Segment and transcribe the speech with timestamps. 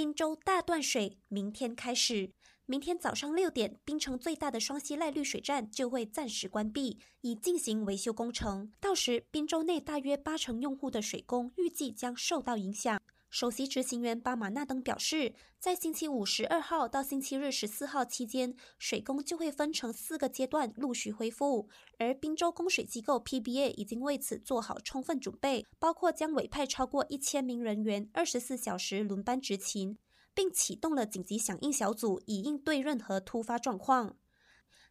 [0.00, 2.32] 滨州大断水，明天开始。
[2.64, 8.72] 明天早上六点，滨城最大的双溪赖绿水站就会暂时关闭，以进行维修工程。
[8.80, 12.98] 到时，滨州内大约八成用户的水供预计将受到影响。
[13.30, 21.68] 首席执行员巴马纳登表示，在星期五十二号到星期日十四号期间，水工就会分成四个阶段陆续恢复。
[21.98, 29.96] 而滨州供水机构 PBA 已经为此做好充分准备，包括将委派超过一千名人员，二十四小时轮班执勤，
[30.34, 34.16] 并启动了紧急响应小组，以应对任何突发状况。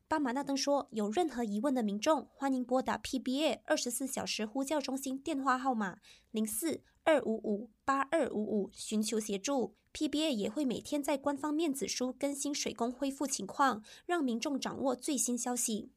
[0.10, 6.00] 巴马纳登说：“有任何疑问的民众，欢迎拨打 PBA 二十四小时呼叫中心电话号码
[6.32, 9.76] 零四二五五八二五五，寻求协助。
[9.94, 15.92] PBA 也会每天在官方面子书更新水工恢复情况，让民众掌握最新消息。”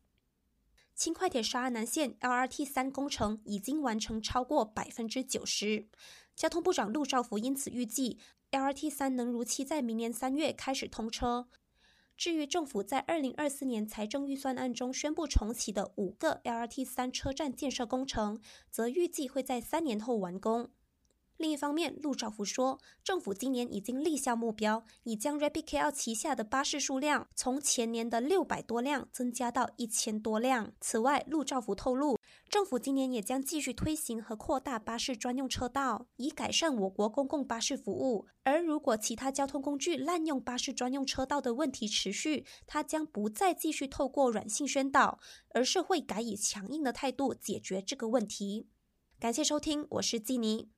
[0.94, 5.88] 轻快铁沙阿南线 LRT 三工程已经完成超过百分之九十，
[6.36, 8.18] 交通部长陆兆福因此预计
[8.50, 11.48] LRT 三能如期在明年三月开始通车。
[12.22, 20.70] 至于政府在二零二四年财政预算案中宣布重启的五个 LRT 三车站建设工程，则预计会在三年后完工。
[21.42, 30.72] 另一方面，陆兆福说，政府今年已经立下目标，已将 Rapid KL 旗下的巴士数量从前年的六百多辆增加到一千多辆。
[30.80, 32.16] 此外，陆兆福透露，
[32.48, 38.24] 政府今年也将继续推行和扩大巴士专用车道，以改善我国公共巴士服务。
[38.44, 48.68] 而如果其他交通工具滥用巴士专用车道的问题持续，他将不再继续透过软性宣导，而是会改以强硬的态度解决这个问题。
[49.18, 50.68] 感谢收听，我是基尼。